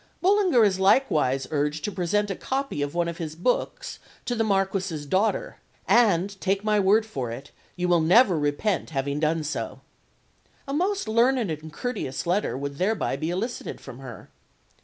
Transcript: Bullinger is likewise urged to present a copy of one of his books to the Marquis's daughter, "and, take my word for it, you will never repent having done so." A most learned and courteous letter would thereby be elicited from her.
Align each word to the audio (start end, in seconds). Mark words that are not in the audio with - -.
Bullinger 0.19 0.63
is 0.63 0.79
likewise 0.79 1.45
urged 1.51 1.83
to 1.85 1.91
present 1.91 2.31
a 2.31 2.35
copy 2.35 2.81
of 2.81 2.95
one 2.95 3.07
of 3.07 3.19
his 3.19 3.35
books 3.35 3.99
to 4.25 4.33
the 4.33 4.43
Marquis's 4.43 5.05
daughter, 5.05 5.57
"and, 5.87 6.41
take 6.41 6.63
my 6.63 6.79
word 6.79 7.05
for 7.05 7.29
it, 7.29 7.51
you 7.75 7.87
will 7.87 8.01
never 8.01 8.35
repent 8.39 8.89
having 8.89 9.19
done 9.19 9.43
so." 9.43 9.81
A 10.67 10.73
most 10.73 11.07
learned 11.07 11.51
and 11.51 11.71
courteous 11.71 12.25
letter 12.25 12.57
would 12.57 12.79
thereby 12.79 13.15
be 13.15 13.29
elicited 13.29 13.79
from 13.79 13.99
her. 13.99 14.31